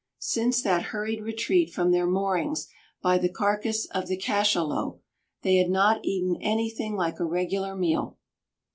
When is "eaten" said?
6.03-6.37